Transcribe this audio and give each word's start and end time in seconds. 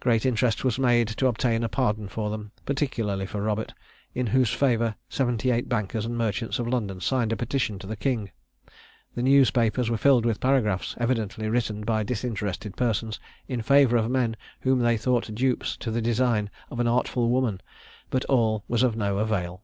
Great 0.00 0.26
interest 0.26 0.64
was 0.64 0.76
made 0.76 1.06
to 1.06 1.28
obtain 1.28 1.62
a 1.62 1.68
pardon 1.68 2.08
for 2.08 2.30
them, 2.30 2.50
particularly 2.66 3.26
for 3.26 3.40
Robert, 3.40 3.72
in 4.12 4.26
whose 4.26 4.50
favour 4.50 4.96
seventy 5.08 5.52
eight 5.52 5.68
bankers 5.68 6.04
and 6.04 6.18
merchants 6.18 6.58
of 6.58 6.66
London 6.66 7.00
signed 7.00 7.30
a 7.32 7.36
petition 7.36 7.78
to 7.78 7.86
the 7.86 7.94
king: 7.94 8.32
the 9.14 9.22
news 9.22 9.52
papers 9.52 9.88
were 9.88 9.96
filled 9.96 10.26
with 10.26 10.40
paragraphs, 10.40 10.96
evidently 10.98 11.48
written 11.48 11.84
by 11.84 12.02
disinterested 12.02 12.76
persons, 12.76 13.20
in 13.46 13.62
favour 13.62 13.96
of 13.96 14.10
men 14.10 14.34
whom 14.62 14.80
they 14.80 14.96
thought 14.96 15.32
dupes 15.32 15.76
to 15.76 15.92
the 15.92 16.02
designs 16.02 16.50
of 16.68 16.80
an 16.80 16.88
artful 16.88 17.30
woman: 17.30 17.60
but 18.10 18.24
all 18.24 18.64
was 18.66 18.82
of 18.82 18.96
no 18.96 19.18
avail. 19.18 19.62